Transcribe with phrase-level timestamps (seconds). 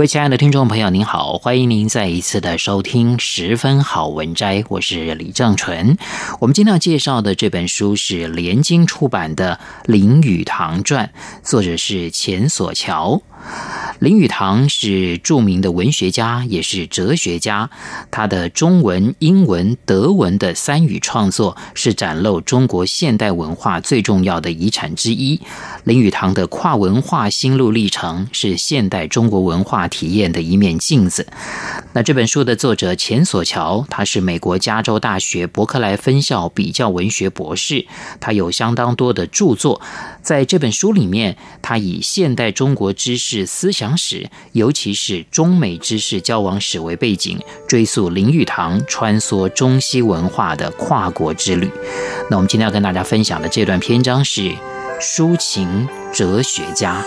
[0.00, 5.98] 各位亲爱的听众朋友，您好，欢迎您再一次的收听《十分好文摘》，我是李正淳。
[6.40, 9.60] 我们今天要介绍的这本书是联经出版的
[9.92, 11.12] 《林语堂传》，
[11.46, 13.20] 作者是钱索桥。
[14.00, 17.68] 林语堂是著名的文学家，也是哲学家。
[18.10, 25.40] 他的中文、英文、德文的三语创作是展露中国现代文化最重要的遗产之一。
[25.84, 31.26] 林语堂的跨文化心路历程是现代中国文化体验的一面镜子。
[31.92, 37.84] 那这本书的作者钱索桥，他是美国加州大学伯克莱分校比较文学博士，
[38.20, 39.82] 他有相当多的著作。
[40.22, 51.68] 在这本书里面，他以现代中国知识思想史，尤其是中美知识交往史为背景，追溯林语堂穿梭中西文化的跨国之旅。
[52.30, 54.52] 那我们今天要跟大家分享的这段篇章是
[55.00, 57.02] 抒情哲学家。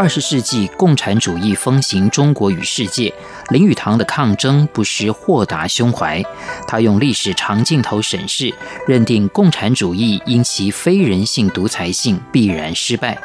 [0.00, 3.12] 二十世纪共产主义风行中国与世界，
[3.50, 6.24] 林语堂的抗争不失豁达胸怀。
[6.66, 8.50] 他用历史长镜头审视，
[8.88, 13.20] 认定共产主义因其非人性独裁性必然失败。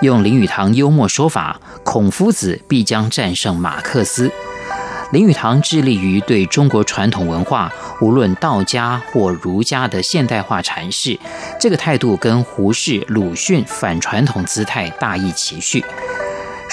[0.00, 4.30] 用林语堂幽默说法，孔夫子必将战胜马克思。
[5.10, 7.70] 林语堂致力于对中国传统文化，
[8.00, 11.18] 无论道家或儒家的现代化阐释，
[11.60, 15.84] 这个态度跟胡适、鲁迅反传统姿态大异其趣。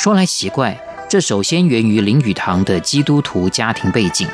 [0.01, 0.79] 说来奇怪，
[1.09, 4.25] 这首先源于林语堂的基督徒家庭背景。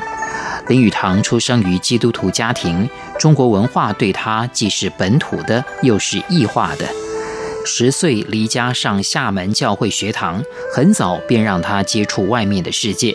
[0.68, 2.88] 林语堂出生于基督徒家庭，
[3.18, 6.86] 中国文化对他既是本土的，又是异化的。
[7.64, 10.40] 十岁离家上厦门教会学堂，
[10.72, 13.12] 很早便让他接触外面的世界。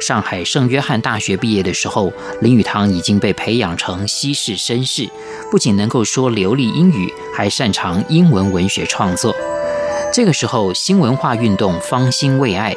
[0.00, 5.10] 上海圣约翰大学毕业的时候，林语堂已经被培养成西式绅士，
[5.50, 9.34] 不仅能够说流利英语，还擅长英文文学创作。
[10.12, 12.76] 这个时候，新文化运动方兴未艾，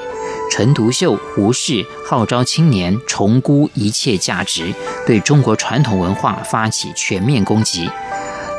[0.51, 4.71] 陈独秀、胡适号召青年重估一切价值，
[5.07, 7.89] 对中国传统文化发起全面攻击。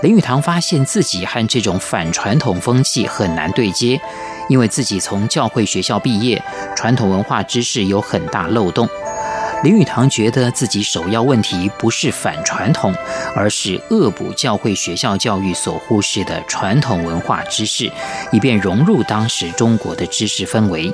[0.03, 4.01] 林语堂发现自己和这种反传统风气很难对接。
[4.51, 6.43] 因为自己从教会学校毕业，
[6.77, 8.87] 传统文化知识有很大漏洞。
[9.65, 12.95] 林语堂觉得自己首要问题不是反传统，
[13.35, 17.91] 而是恶补教会学校教育所忽视的传统文化知识，
[18.31, 20.93] 以便融入当时中国的知识氛围。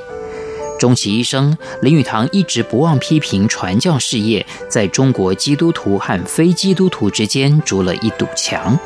[0.79, 8.79] 终其一生，林语堂一直不忘批评传教事业在中国基督徒和非基督徒之间筑了一堵墙。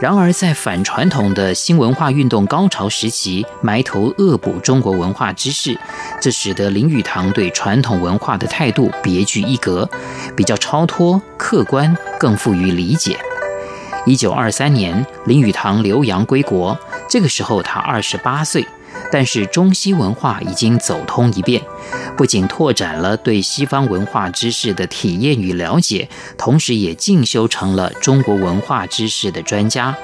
[0.00, 5.78] 然而，在反传统的新文化运动高潮时期，埋头恶补中国文化知识，
[6.20, 9.88] 这使得林语堂对传统文化的态度别具一格，
[10.36, 13.16] 比较超脱、客观，更富于理解。
[14.04, 16.76] 一九二三年，林语堂留洋归国，
[17.08, 18.66] 这个时候他二十八岁。
[19.10, 21.60] 但是中西文化已经走通一遍，
[22.16, 26.08] 不仅拓展了对西方文化知识的体验与了解，
[26.38, 29.96] 同时也进修成了中国文化知识的专家。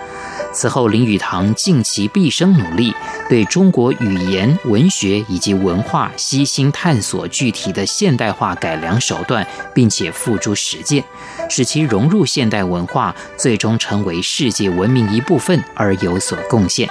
[0.53, 2.93] 此后，林语堂尽其毕生努力，
[3.29, 11.05] 对中国语言、文学以及文化悉心探索具体的现代化改良手段，并且付诸实践，
[11.49, 16.91] 使其融入现代文化，最终成为世界文明一部分而有所贡献。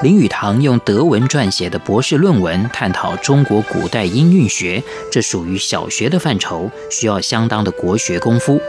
[0.00, 4.80] 林语堂用德文撰写的博士论文探讨中国古代音韵学，
[5.10, 8.60] 这属于小学的范畴，需要相当的国学功夫。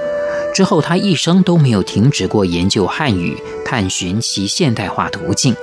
[0.56, 5.56] 之后，他一生都没有停止过研究汉语，探寻其现代化途径。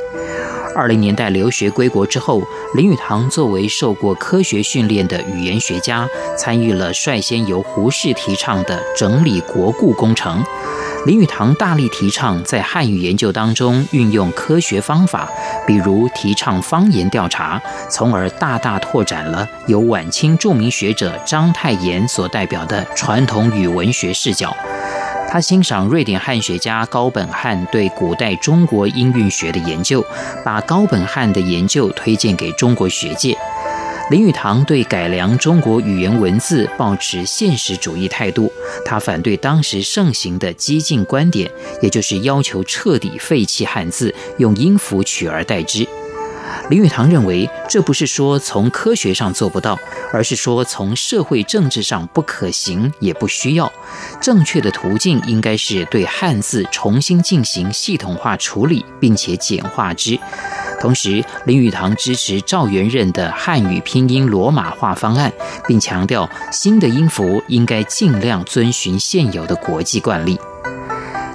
[0.77, 2.41] 二零年代留学归国之后，
[2.77, 6.09] 林语堂作为受过科学训练的语言学家，
[6.39, 10.45] 参与了率先由胡适提倡的整理国故工程。
[11.07, 15.31] 林语堂大力提倡在汉语研究当中运用科学方法，
[15.65, 24.53] 比如提倡方言调查，从而大大拓展了由晚清著名学者章太炎所代表的传统语文学视角。
[25.29, 30.05] 他欣赏瑞典汉学家高本汉对古代中国音韵学的研究，
[30.45, 33.39] 把高本汉的研究推荐给中国学界。
[34.09, 38.53] 林语堂对改良中国语言文字抱持现实主义态度，
[38.85, 41.51] 他反对当时盛行的激进观点，
[41.83, 45.87] 也就是要求彻底废弃汉字，用音符取而代之。
[46.71, 49.79] 林语堂认为，这不是说从科学上做不到，
[50.13, 53.73] 而是说从社会政治上不可行，也不需要。
[54.21, 60.19] 正确的途径应该是对汉字重新进行系统化处理，并且简化之。
[60.81, 65.33] 同时，林语堂支持赵元任的汉语拼音罗马化方案，
[65.67, 70.39] 并强调新的音符应该尽量遵循现有的国际惯例。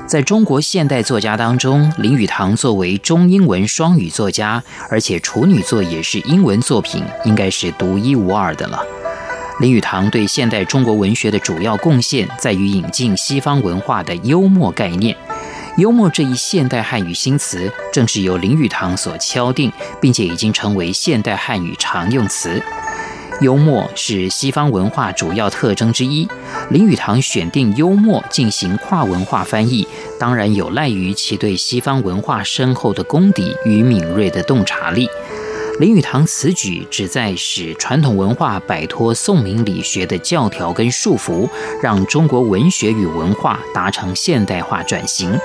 [0.05, 8.83] 在中国现代作家当中，林语堂作为中英文双语作家，而且处女作也是英文作品，应该是独一无二的了。
[9.59, 15.15] 林语堂对现代中国文学的主要贡献，在于引进西方文化的幽默概念。
[15.77, 19.71] 幽默这一现代汉语新词，正是由林语堂所敲定，
[20.01, 22.61] 并且已经成为现代汉语常用词。
[23.39, 26.27] 幽默是西方文化主要特征之一。
[26.69, 29.87] 林语堂选定幽默进行跨文化翻译，
[30.19, 35.09] 当然有赖于其对西方文化深厚的功底与敏锐的洞察力。
[35.81, 41.49] 林语堂此举旨在使传统文化摆脱宋明理学的教条跟束缚，
[41.81, 45.35] 让中国文学与文化达成现代化转型，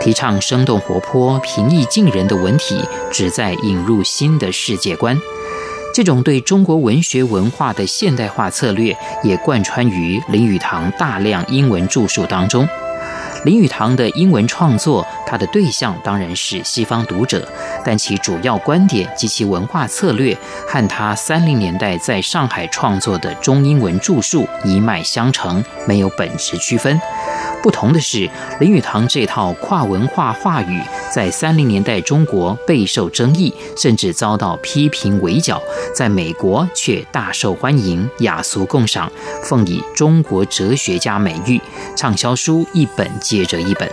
[0.00, 2.80] 提倡生动活泼、平易近人的文体，
[3.12, 5.16] 旨在引入新的世界观。
[5.94, 12.66] 这种对中国文学文化的现代化策略，也贯穿于林语堂大量英文著述当中。
[13.44, 17.46] 林语堂的英文创作，他的对象当然是西方读者，
[17.84, 20.36] 但其主要观点及其文化策略，
[20.66, 27.00] 和他三零年代在上海创作的中英文著述一脉相承，没有本质区分。
[27.62, 28.28] 不同的是，
[28.60, 30.82] 林语堂这套跨文化话语
[31.12, 35.60] 在三零年代中国备受争议，甚至遭到批评围剿，
[35.94, 39.10] 在美国却大受欢迎，雅俗共赏，
[39.42, 41.60] 奉以中国哲学家美誉，
[41.96, 43.90] 畅销书一本接着一本。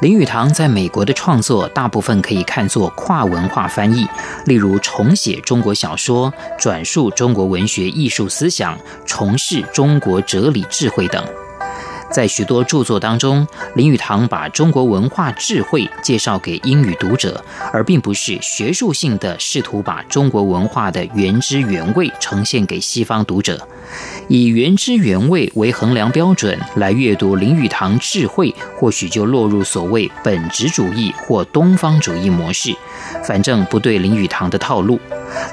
[0.00, 4.04] 林语堂在美国的创作大部分可以看作跨文化翻译，
[4.46, 11.24] 例如重写中国小说、转述中国文学艺术思想、重释中国哲理智慧等。
[12.12, 17.42] 在许多著作当中，林语堂把中国文化智慧介绍给英语读者，
[17.72, 23.66] 而并不是学术性的试图把中国文化的原汁原味呈现给西方读者。
[24.28, 32.74] 以原汁原味为衡量标准来阅读林语堂智慧，或许就落入所谓本质主义或东方主义模式。
[33.24, 34.98] 反正不对林语堂的套路。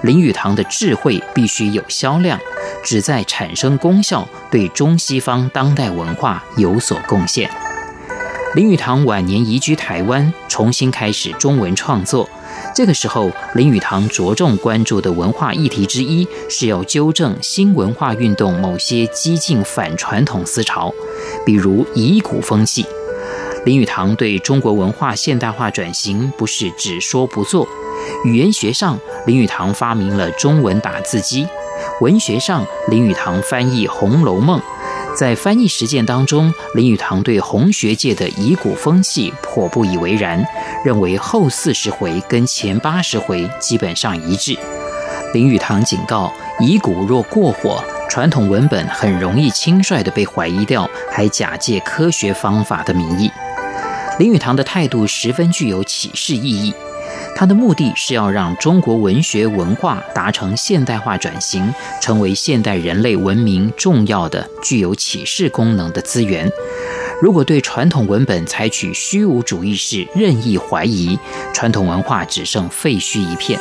[0.04, 2.40] 林语堂的智慧必须有销量，
[2.84, 7.50] 旨在产生功效，对中西方当代文化有所贡献。
[8.56, 12.28] 林语堂晚年移居台湾，重新开始中文创作。
[12.74, 20.92] 这个时候，林语堂着重关注的文化议题之一，是要纠正新文化运动某些激进反传统思潮，
[21.46, 22.84] 比如遗骨风气。
[23.66, 27.68] 林语堂对中国文化现代化转型不是只说不做。
[28.26, 31.46] 语言学上，林语堂发明了中文打字机；
[32.02, 34.60] 文学上，林语堂翻译《红楼梦》。
[35.20, 40.42] 在翻译实践当中，林语堂对红学界的遗骨风气颇不以为然，
[40.86, 44.58] 认为后四十回跟前八十回基本上一致。
[45.34, 53.30] 林语堂警告：遗骨若过火，传统文本很容易轻率地被怀疑掉，还假借科学方法的名义。
[54.20, 56.74] 林语堂的态度十分具有启示意义。
[57.36, 66.50] 它的目的是要让中国文学文化达成现代化转型，成为现代人类文明重要的、具有启示功能的资源。
[67.22, 71.18] 如果对传统文本采取虚无主义式任意怀疑，
[71.54, 73.60] 传统文化只剩废墟一片。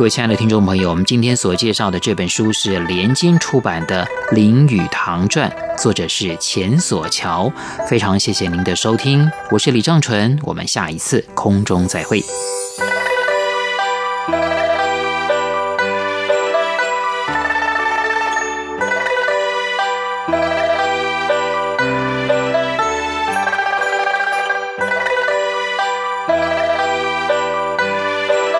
[0.00, 4.02] 各位亲爱的听众朋友，我们今天所介绍的这本书是连经出版的
[4.34, 7.52] 《林语堂传》，作者是钱索桥。
[7.86, 12.24] 非常谢谢您的收听，我是李正淳，我们下一次空中再会。